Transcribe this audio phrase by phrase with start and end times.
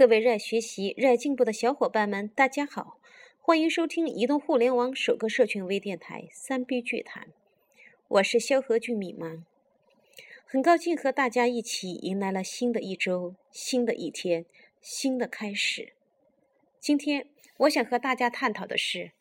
[0.00, 2.98] 各位热爱学习、热爱进步的小伙伴们，大家好！
[3.38, 7.24] 欢迎收听移动互联网首个社群微电台《三 B 剧谈》，
[8.08, 9.44] 我是萧何俊米妈。
[10.46, 14.46] 很高兴和大家一起迎来了新的一周、新的一天、
[14.80, 15.92] 新的开始。
[16.80, 17.26] 今天
[17.58, 19.12] 我想和大家探讨的是：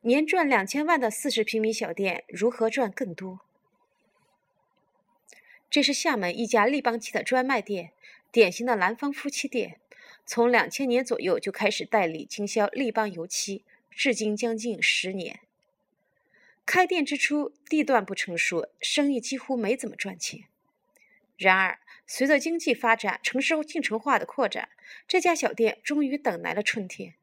[0.00, 3.40] 年赚两千万的四十平米小店如何赚更多？
[5.68, 7.92] 这是厦门一家立邦漆的专卖店，
[8.32, 9.78] 典型的南方夫妻店。
[10.30, 15.40] 从两千年左右就开始代理经销立邦油漆，至今将近十年。
[16.66, 20.44] 开店之初地段不成熟，生意几乎没怎么赚钱。
[21.38, 24.68] 然而，随着经济发展、城市进程化的扩展，
[25.06, 27.14] 这家小店终于等来了春天。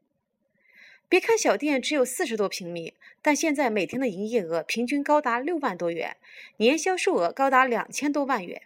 [1.08, 6.18] 别看小店只有四十多平米，但现在每天的营业额平均高达六万多元，
[6.58, 8.63] 年销售额高达两千多万元。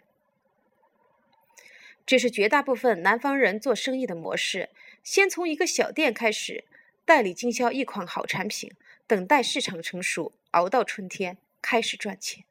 [2.10, 4.70] 这是绝大部分南方人做生意的模式：
[5.04, 6.64] 先从一个小店开始，
[7.04, 8.72] 代理经销一款好产品，
[9.06, 12.42] 等待市场成熟，熬到春天开始赚钱。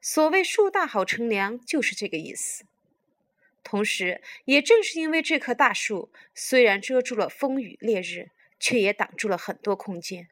[0.00, 2.64] 所谓树大好乘凉，就是这个意思。
[3.62, 10.26] 同时，也正是因为这棵大树，虽然遮住了风雨烈日，却也挡住了很多空间。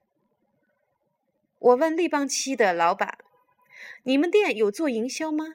[1.61, 3.19] 我问立邦漆的老板
[4.03, 5.55] ：“你们店有做营销吗？”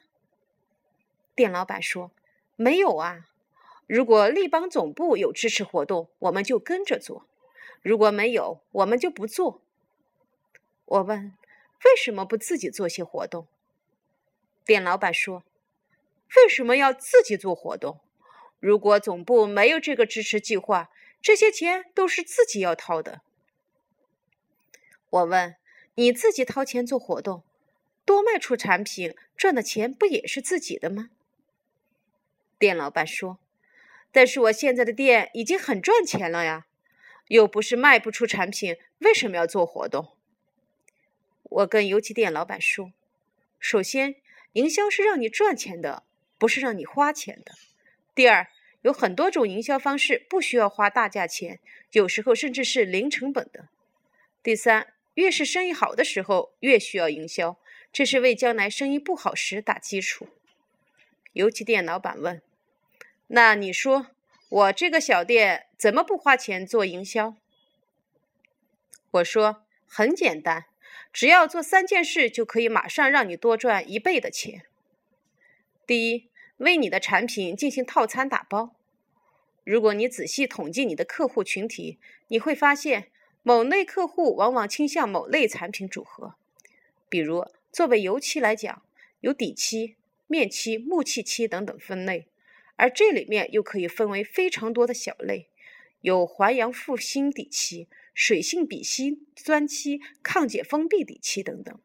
[1.36, 2.10] 店老板说。
[2.60, 3.28] 没有啊！
[3.86, 7.22] 如果立邦总部有支持活动，我们就跟着做；
[7.82, 9.62] 如果没有，我们就不做。
[10.84, 11.36] 我问：
[11.84, 13.46] 为什么不自己做些活动？
[14.64, 15.44] 店老板说：
[16.36, 18.00] 为什么要自己做活动？
[18.58, 20.90] 如果总部没有这个支持计划，
[21.22, 23.20] 这些钱都是自己要掏的。
[25.10, 25.54] 我问：
[25.94, 27.44] 你自己掏钱做活动，
[28.04, 31.10] 多卖出产品赚的钱不也是自己的吗？
[32.58, 33.38] 店老板说
[34.10, 36.66] ：“但是我现在的店已经很赚钱了呀，
[37.28, 40.16] 又不是卖不出产品，为什么要做活动？”
[41.44, 42.92] 我跟油漆店老板说
[43.58, 44.16] ：“首先，
[44.52, 46.02] 营销是让你赚钱的，
[46.36, 47.54] 不是让你花钱的。
[48.14, 48.48] 第二，
[48.82, 51.60] 有很多种营销方式不需要花大价钱，
[51.92, 53.68] 有时候甚至是零成本的。
[54.42, 57.56] 第三，越是生意好的时候，越需要营销，
[57.92, 60.28] 这是为将来生意不好时打基础。”
[61.32, 62.42] 油漆店老板问。
[63.28, 64.08] 那你说
[64.48, 67.36] 我这个小店怎么不花钱做营销？
[69.10, 70.66] 我说很简单，
[71.12, 74.62] 只要做三件事就可以马上让你多赚一倍的钱。
[75.86, 78.74] 第一，为你的产品进行套餐打包。
[79.64, 83.10] 如果你仔细统计你的客户群体，你会发现
[83.42, 86.34] 某类客户往往倾向某类产品组合。
[87.10, 88.82] 比如，作为油漆来讲，
[89.20, 89.96] 有底漆、
[90.26, 92.26] 面漆、木器漆等等分类。
[92.78, 95.48] 而这里面又可以分为非常多的小类，
[96.00, 101.76] 有环氧复锌底漆、水性比锌酸漆、抗解封闭底漆等等。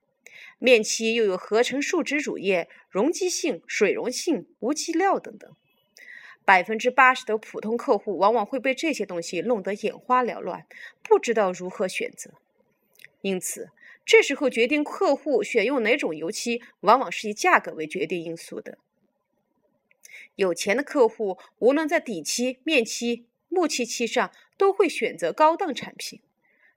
[0.60, 5.52] 面漆又有合成树脂乳液、溶剂性、水溶性、无机料等等。
[6.46, 10.68] 百分之八十的普通客户往往会被这些东西弄得眼花缭乱，
[11.02, 12.36] 不知道如何选择。
[13.22, 13.72] 因此，
[14.06, 18.78] 这时候决定客户选用哪种油漆，往往是以价格为决定因素的。
[20.36, 26.22] 有钱的客户，无论在底漆、面漆、木漆漆上，都会选择高档产品；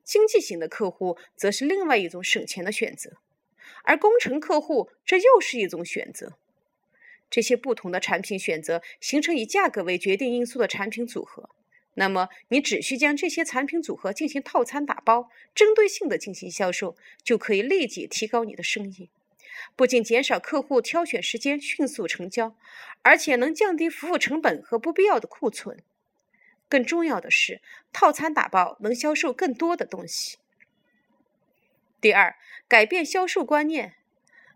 [0.05, 3.13] 经济型的客户，则是另外一种省钱的选择；
[3.85, 6.37] 而工程客户，这又是一种选择。
[7.29, 11.51] 这些不同的产品选择，形成以价格为决定因素的产品组合。
[11.95, 16.95] 那么，你只需将这些产品组合进行套餐打包，针对性的进行销售，
[17.25, 19.09] 就可以立即提高你的生意。
[19.75, 22.57] 不仅减少客户挑选时间，迅速成交，
[23.03, 25.83] 而且能降低服务成本和不必要的库存。
[26.69, 27.61] 更重要的是，
[27.93, 30.39] 套餐打包能销售更多的东西。
[32.01, 32.37] 第二，
[32.67, 33.95] 改变销售观念，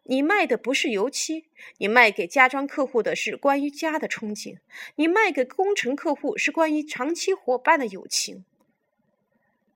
[0.04, 1.46] 你卖的不是油漆，
[1.78, 4.58] 你卖给家装客户的是关于家的憧憬；
[4.96, 8.44] 你卖给工程客户是关于长期伙伴的友情。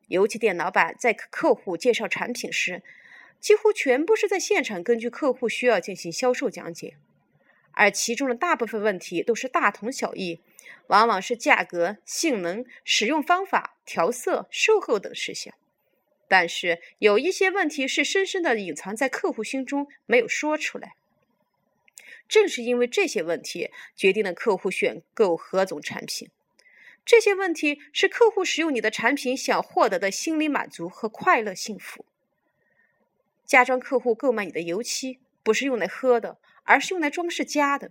[0.08, 2.82] 油漆店老板在客户介绍产品时。
[3.44, 6.96] 几乎全部是在现场根据客户需要进行销售讲解，
[7.72, 10.40] 而其中的大部分问题都是大同小异，
[10.86, 15.52] 往往是价格、性能、使用方法、调色、售后等事项。
[16.26, 20.94] 但是有一些问题是深深的隐藏在客户心中没有说出来。
[22.26, 26.30] 正是因为这些问题，决定了客户选购何种产品。
[27.04, 32.06] 这些问题是客户使用你的产品想获得的心理满足和快乐幸福。
[33.44, 37.90] 家装客户购买你的油漆，不是用来喝的，而是用来装饰家的，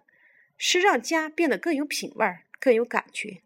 [0.57, 3.41] 是让家变得更有品味儿、更有感觉。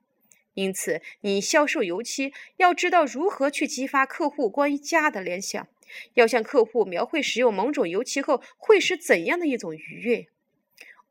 [0.53, 5.67] 因此，你销售油漆要知道如何去激发客户关于家的联想，
[6.15, 10.27] 要向客户描绘使用某种油漆后会是怎样的一种愉悦。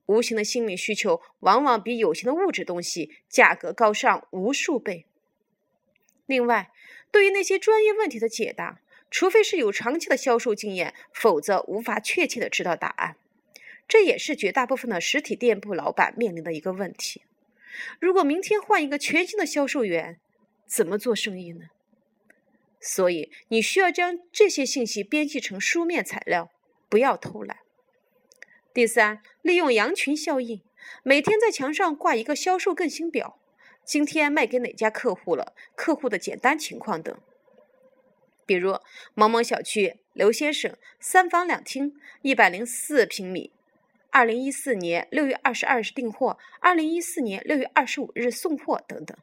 [0.06, 5.06] 无形的心理需求往往比有形的物质东西价格高上无数倍。
[6.26, 6.72] 另外，
[7.12, 8.80] 对于那些专业问题的解答，
[9.18, 13.16] 除非是有长期的销售经验，否则无法确切的知道答案。
[13.88, 17.22] 这也是绝大部分的实体店铺老板面临的一个问题。
[17.98, 20.20] 如果明天换一个全新的销售员，
[20.66, 21.70] 怎么做生意呢？
[22.78, 26.50] 所以你需要将这些信息编辑成书面材料，
[26.90, 27.60] 不要偷懒。
[28.74, 30.60] 第三，利用羊群效应，
[31.02, 33.40] 每天在墙上挂一个销售更新表，
[33.82, 37.18] 今天卖给哪家客户了，客户的简单情况等。
[38.46, 38.78] 比如
[39.14, 43.52] 某某小区刘先生三房两厅，一百零四平米。
[44.10, 49.14] 二零一四年六月二十二日订货，二零一四年六月二十五日送货等等。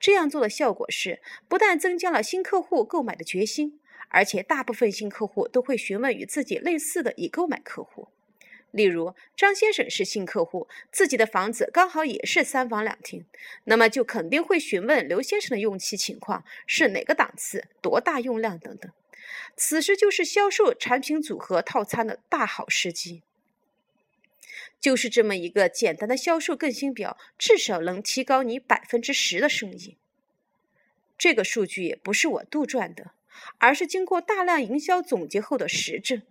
[0.00, 3.78] 这样做的效果是，不但增加了新客户购买的决心，
[4.08, 8.08] 而且大部分新客户都会询问与自己类似的已购买客户。
[8.74, 13.24] 例如，张先生是新客户，自己的房子刚好也是三房两厅，
[13.64, 18.90] 那么就肯定会询问刘先生的用漆情况是哪个档次、多大用量等等。
[19.56, 23.22] 此时就是销售产品组合套餐的大好时机。
[24.80, 29.96] 就是这么一个简单的销售更新表，至少能提高你百分之十的生意。
[31.16, 33.12] 这个数据不是我杜撰的，
[33.58, 36.22] 而是经过大量营销总结后的实证。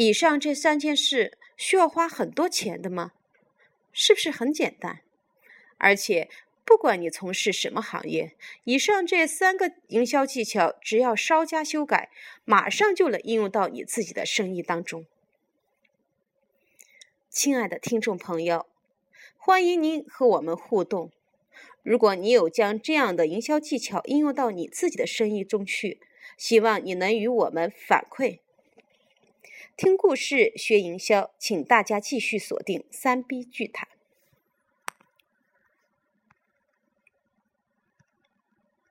[0.00, 3.10] 以上这三件事需要花很多钱的吗？
[3.92, 5.00] 是不是很简单？
[5.76, 6.30] 而且
[6.64, 12.10] 不管你从事什么行业，以上这三个营销技巧，只要稍加修改，
[12.44, 15.04] 马上就能应用到你自己的生意当中。
[17.28, 18.66] 亲爱的听众朋友，
[19.36, 21.10] 欢迎您和我们互动。
[21.82, 26.00] 如果你有将这样的营销技巧应用到你自己的生意中去，
[26.36, 28.38] 希望你能与我们反馈。
[29.78, 33.88] 听故事学营销，请大家继续锁定三 B 剧谈。